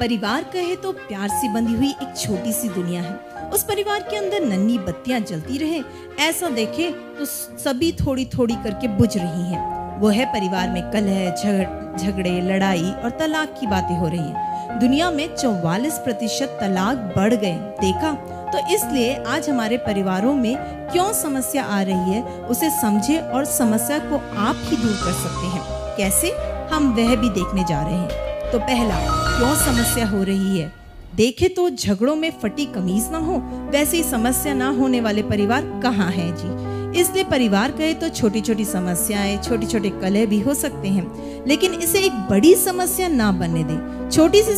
[0.00, 4.16] परिवार कहे तो प्यार से बंधी हुई एक छोटी सी दुनिया है। उस परिवार के
[4.16, 5.82] अंदर नन्ही बत्तियाँ जलती रहे।
[6.20, 11.30] ऐसा देखे तो सभी थोड़ी थोड़ी करके बुझ रही हैं। वो है परिवार में कलह
[11.96, 17.34] झगड़े, लड़ाई और तलाक की बातें हो रही हैं। दुनिया में चौवालीस प्रतिशत तलाक बढ़
[17.34, 18.12] गए। देखा?
[18.52, 20.56] तो इसलिए आज हमारे परिवारों में
[20.92, 25.46] क्यों समस्या आ रही है, उसे समझे और समस्या को आप ही दूर कर सकते
[25.46, 25.62] हैं।
[25.96, 26.34] कैसे?
[26.74, 28.94] हम वह भी देखने जा रहे हैं। तो पहला
[29.36, 30.72] क्यों समस्या हो रही है?
[31.14, 33.36] देखे तो झगड़ों में फटी कमीज ना हो,
[33.72, 37.00] वैसी समस्या ना होने वाले परिवार कहाँ हैं जी?
[37.00, 41.72] इसलिए परिवार कहे तो छोटी छोटी समस्याएँ छोटे छोटे कलह भी हो सकते हैं, लेकिन
[41.74, 44.54] इसे एक बड़ी समस्या ना बनने दें। छोटी सी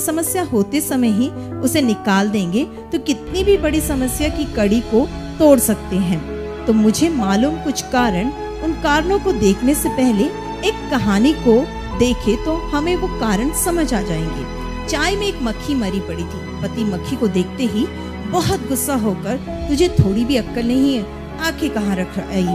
[0.00, 1.30] समस्या होते समय ही
[1.60, 5.06] उसे निकाल देंगे तो कितनी भी बड़ी समस्या की कड़ी को
[5.38, 6.22] तोड़ सकते हैं।
[6.66, 8.32] तो मुझे मालूम कुछ कारण
[8.64, 10.24] उन कारणों को देखने से पहले
[10.68, 11.60] एक कहानी को
[12.00, 16.62] देखे तो हमें वो कारण समझ आ जाएँगे। चाय में एक मक्खी मरी पड़ी थी।
[16.62, 17.86] पति मक्खी को देखते ही
[18.30, 19.36] बहुत गुस्सा होकर,
[19.68, 21.02] तुझे थोड़ी भी अक्कल नहीं है?
[21.40, 22.46] आँखें कहाँ रख आई?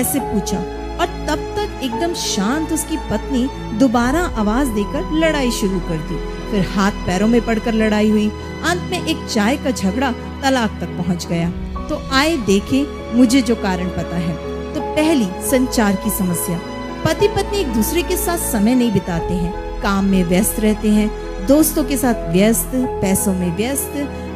[0.00, 0.58] ऐसे पूछा।
[1.00, 6.66] और तब तक एकदम शांत उसकी पत्नी दोबारा आवाज़ देकर लड़ाई शुरू कर दी। फिर
[6.74, 8.28] हाथ पैरों में पड़कर लड़ाई हुई।
[8.64, 11.50] अंत में एक चाय का झगड़ा तलाक तक पहुँच गया।
[11.88, 14.34] तो आए देखे मुझे जो कारण पता है।
[14.74, 16.60] तो पहली, संचार की समस्या।
[17.04, 21.10] पति पत्नी एक दूसरे के साथ समय नहीं बिताते हैं। काम में व्यस्त रहते हैं,
[21.46, 23.92] दोस्तों के साथ व्यस्त, पैसों में व्यस्त,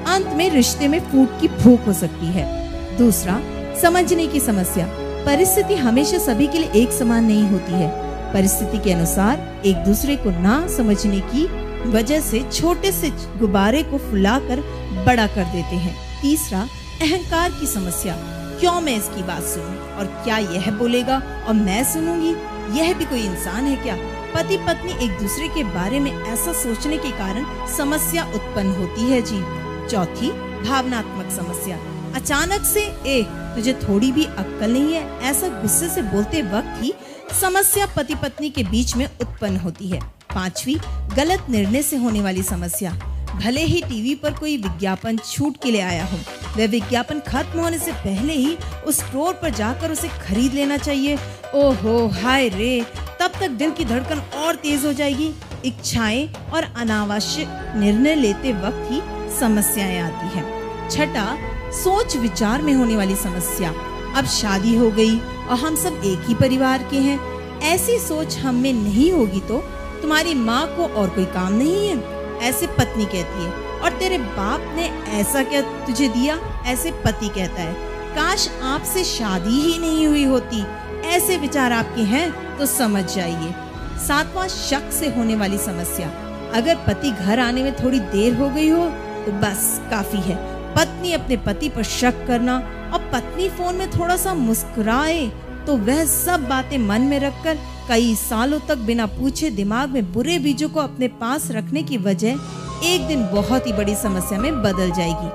[0.06, 3.40] अंत में रिश्ते में फूट की भूख हो सकती है। दूसरा,
[3.82, 4.86] समझने की समस्या।
[5.26, 7.90] परिस्थिति हमेशा सभी के लिए एक समान नहीं होती है।
[8.32, 11.46] परिस्थिति के अनुसार एक दूसरे को ना समझने की
[11.90, 14.60] वजह से छोटे से गुब्बारे को फुलाकर
[15.06, 16.60] बड़ा कर देते हैं। तीसरा,
[17.02, 18.16] अहंकार की समस्या।
[18.60, 19.98] क्यों मैं इसकी बात सुनूं?
[19.98, 21.22] और क्या यह बोलेगा?
[21.48, 22.34] और मैं सुनूँगी?
[22.72, 23.96] यह भी कोई इंसान है क्या?
[24.34, 29.22] पति पत्नी एक दूसरे के बारे में ऐसा सोचने के कारण समस्या उत्पन्न होती है
[29.22, 30.30] जी। चौथी,
[30.68, 31.78] भावनात्मक समस्या।
[32.14, 35.20] अचानक से, ए, तुझे थोड़ी भी अक्कल नहीं है?
[35.20, 36.94] ऐसा गुस्से से बोलते वक्त ही
[37.40, 40.00] समस्या पति पत्नी के बीच में उत्पन्न होती है।
[40.34, 40.74] पांचवी,
[41.16, 45.80] गलत निर्णय से होने वाली समस्या। भले ही टीवी पर कोई विज्ञापन छूट के लिए
[45.80, 46.18] आया हो,
[46.56, 48.56] वह विज्ञापन खत्म होने से पहले ही
[48.86, 51.18] उस स्टोर पर जाकर उसे खरीद लेना चाहिए।
[51.54, 52.80] ओहो, हाय रे,
[53.20, 55.32] तब तक दिल की धड़कन और तेज हो जाएगी।
[55.64, 59.00] इच्छाएँ और अनावश्यक निर्णय लेते वक्त ही
[59.38, 61.36] समस्याएँ आती हैं। छठा,
[61.74, 63.74] सोच विचार में होने वाली समस्या।
[64.16, 67.18] अब शादी हो गई और हम सब एक ही परिवार के हैं।
[67.64, 69.58] ऐसी सोच हम में नहीं होगी तो
[70.02, 72.13] तुम्हारी माँ को और कोई काम नहीं है।
[72.44, 73.50] ऐसे पत्नी कहती है,
[73.80, 76.38] और तेरे बाप ने ऐसा क्या तुझे दिया?
[76.66, 77.74] ऐसे पति कहता है,
[78.16, 80.64] काश आपसे शादी ही नहीं हुई होती।
[81.08, 83.52] ऐसे विचार आपके हैं तो समझ जाइए।
[84.00, 86.08] सातवां शक से होने वाली समस्या,
[86.54, 88.84] अगर पति घर आने में थोड़ी देर हो गई हो
[89.26, 90.36] तो बस काफ़ी है।
[90.74, 92.56] पत्नी अपने पति पर शक करना
[92.94, 95.26] और पत्नी फ़ोन में थोड़ा सा मुस्कुराए
[95.66, 97.58] तो वह सब बातें मन में रखकर
[97.88, 102.36] कई सालों तक बिना पूछे दिमाग में बुरे बीजों को अपने पास रखने की वजह
[102.84, 105.30] एक दिन बहुत ही बड़ी समस्या में बदल जाएगी।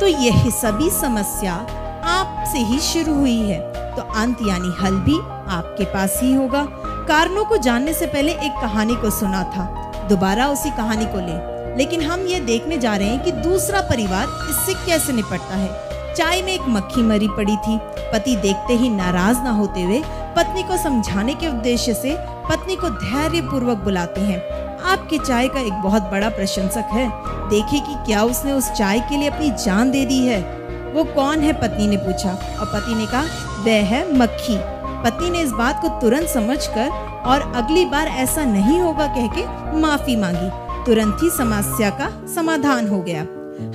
[0.00, 1.54] तो यह सभी समस्या
[2.04, 3.60] आपसे ही शुरू हुई है।
[3.96, 5.18] तो अंत यानी हल भी
[5.50, 6.66] आपके पास ही होगा।
[7.08, 11.54] कारणों को जानने से पहले एक कहानी को सुना था। दोबारा उसी कहानी को ले।
[11.76, 16.42] लेकिन हम ये देखने जा रहे हैं कि दूसरा परिवार इससे कैसे निपटता है। चाय
[16.42, 17.78] में एक मक्खी मरी पड़ी थी।
[18.12, 20.02] पति देखते ही नाराज़ ना होते हुए
[20.36, 24.40] पत्नी को समझाने के उद्देश्य से पत्नी को धैर्य पूर्वक बुलाते हैं।
[24.80, 27.08] आपके चाय का एक बहुत बड़ा प्रशंसक है।
[27.48, 30.40] देखे कि क्या उसने उस चाय के लिए अपनी जान दे दी है।
[30.94, 31.52] वो कौन है?
[31.52, 33.22] पत्नी ने पूछा और पति ने कहा,
[33.64, 34.58] वह है मक्खी।
[35.04, 36.88] पति ने इस बात को तुरंत समझकर
[37.26, 39.46] और अगली बार ऐसा नहीं होगा कह के
[39.80, 40.50] माफ़ी मांगी।
[40.86, 43.26] तुरंत ही समस्या का समाधान हो गया।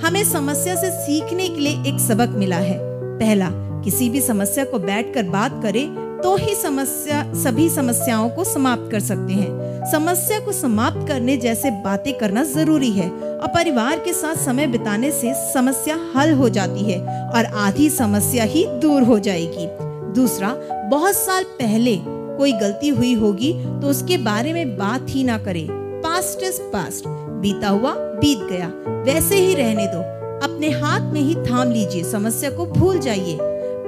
[0.02, 2.78] हमें समस्या से सीखने के लिए एक सबक मिला है।
[3.18, 3.50] पहला,
[3.84, 9.00] किसी भी समस्या को बैठकर बात करें तो ही समस्या, सभी समस्याओं को समाप्त कर
[9.00, 14.36] सकते हैं। समस्या को समाप्त करने जैसे बातें करना ज़रूरी है। और परिवार के साथ
[14.36, 19.66] समय बिताने से समस्या हल हो जाती है और आधी समस्या ही दूर हो जाएगी।
[20.14, 20.54] दूसरा,
[20.90, 25.66] बहुत साल पहले कोई गलती हुई होगी तो उसके बारे में बात ही ना करें।
[26.02, 27.04] पास्ट इज़ पास्ट
[27.40, 28.66] बीता हुआ बीत गया।
[29.04, 30.00] वैसे ही रहने दो।
[30.46, 33.38] अपने हाथ में ही थाम लीजिए। समस्या को भूल जाइए।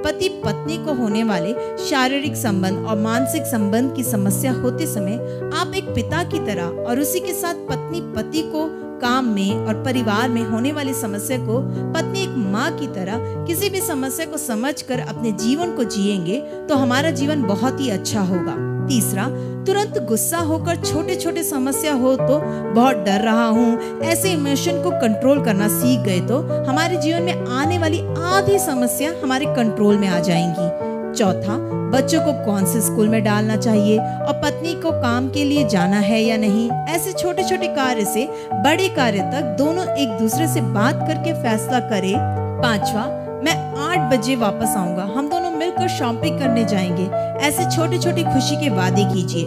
[0.05, 1.53] पति पत्नी को होने वाले
[1.89, 5.15] शारीरिक संबंध और मानसिक संबंध की समस्या होते समय
[5.55, 8.65] आप एक पिता की तरह और उसी के साथ पत्नी, पति को
[8.99, 11.59] काम में और परिवार में होने वाली समस्या को
[11.93, 16.39] पत्नी एक माँ की तरह किसी भी समस्या को समझकर अपने जीवन को जिएँगे
[16.69, 18.55] तो हमारा जीवन बहुत ही अच्छा होगा।
[18.87, 19.27] तीसरा
[19.67, 22.39] तुरंत गुस्सा होकर छोटे छोटे समस्या हो तो
[22.73, 27.45] बहुत डर रहा हूँ। ऐसे इमोशन को कंट्रोल करना सीख गए तो हमारे जीवन में
[27.45, 31.57] आने वाली आधी समस्या हमारे कंट्रोल में आ जाएँगी। चौथा,
[31.89, 33.97] बच्चों को कौन से स्कूल में डालना चाहिए?
[33.99, 36.69] और पत्नी को काम के लिए जाना है या नहीं?
[36.71, 41.79] ऐसे छोटे छोटे कार्य से, बड़े कार्य तक दोनों एक दूसरे से बात करके फैसला
[41.79, 42.15] करें।
[42.63, 43.05] पांचवा,
[43.43, 45.42] मैं आठ बजे वापस आऊँगा। हम दोनों
[45.83, 47.03] मिलकर शॉपिंग करने जाएँगे।
[47.47, 49.45] ऐसे छोटे छोटे खुशी के वादे कीजिए।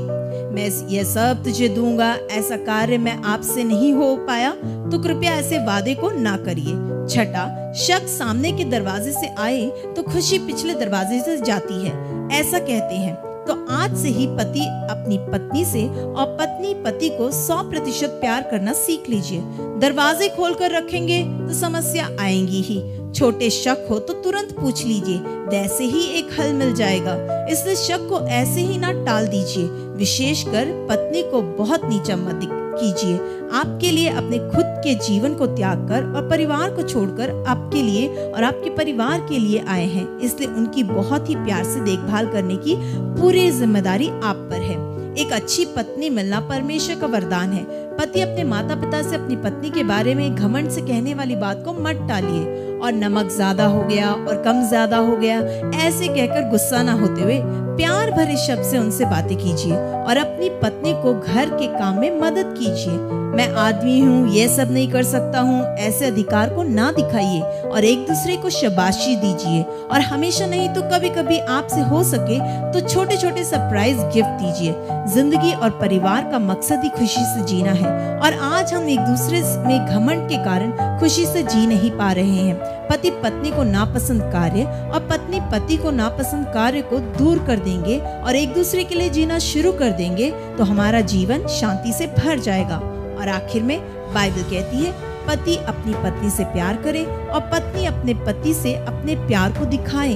[0.53, 4.51] मैं यह सब तुझे दूँगा। ऐसा कार्य मैं आपसे नहीं हो पाया।
[4.91, 6.75] तो कृपया ऐसे वादे को ना करिए।
[7.07, 9.67] छठा शख्स सामने के दरवाजे से आए
[9.97, 11.93] तो खुशी पिछले दरवाजे से जाती है।
[12.41, 13.15] ऐसा कहते हैं।
[13.47, 14.61] तो आज से ही पति
[14.91, 19.41] अपनी पत्नी से और पत्नी पति को सौ प्रतिशत प्यार करना सीख लीजिए।
[19.81, 22.79] दरवाजे खोलकर रखेंगे तो समस्या आएँगी ही।
[23.17, 25.19] छोटे शक हो तो तुरंत पूछ लीजिए,
[25.51, 27.15] वैसे ही एक हल मिल जाएगा।
[27.51, 29.65] इसलिए शक को ऐसे ही ना टाल दीजिए
[29.97, 32.41] विशेषकर पत्नी को बहुत नीचा मत
[32.75, 33.15] कीजिए।
[33.53, 38.27] आपके लिए अपने खुद के जीवन को त्याग कर और परिवार को छोड़कर आपके लिए
[38.27, 42.57] और आपके परिवार के लिए आए हैं। इसलिए उनकी बहुत ही प्यार से देखभाल करने
[42.59, 42.77] की
[43.21, 44.85] पूरी ज़िम्मेदारी आप पर है।
[45.17, 47.65] एक अच्छी पत्नी मिलना परमेश्वर का वरदान है।
[47.99, 51.65] पति अपने माता पिता से अपनी पत्नी के बारे में घमंड से कहने वाली बात
[51.65, 55.39] को मत टालिए। और नमक ज़्यादा हो गया और कम ज़्यादा हो गया,
[55.79, 57.41] ऐसे कहकर गुस्सा ना होते हुए
[57.77, 62.21] प्यार भरे शब्द से उनसे बातें कीजिए और अपनी पत्नी को घर के काम में
[62.21, 66.91] मदद कीजिए। मैं आदमी हूँ, ये सब नहीं कर सकता हूँ, ऐसे अधिकार को ना
[66.93, 72.03] दिखाइए और एक दूसरे को शबाशी दीजिए। और हमेशा नहीं तो कभी कभी आपसे हो
[72.05, 72.39] सके
[72.73, 74.75] तो छोटे छोटे सरप्राइज़ गिफ्ट दीजिए।
[75.15, 79.41] ज़िंदगी और परिवार का मकसद ही खुशी से जीना है। और आज हम एक दूसरे
[79.67, 82.55] में घमंड के कारण खुशी से जी नहीं पा रहे हैं।
[82.89, 87.99] पति पत्नी को नापसंद कार्य और पत्नी पति को नापसंद कार्य को दूर कर देंगे
[87.99, 92.39] और एक दूसरे के लिए जीना शुरू कर देंगे तो हमारा जीवन शांति से भर
[92.39, 92.77] जाएगा।
[93.19, 93.79] और आखिर में
[94.15, 94.93] बाइबल कहती है,
[95.27, 100.15] पति अपनी पत्नी से प्यार करे और पत्नी अपने पति से अपने प्यार को दिखाए।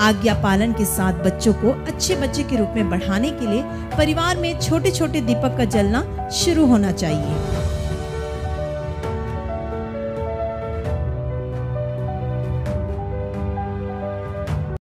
[0.00, 3.62] आज्ञा पालन के साथ बच्चों को अच्छे बच्चे के रूप में बढ़ाने के लिए
[3.96, 7.67] परिवार में छोटे छोटे दीपक का जलना शुरू होना चाहिए।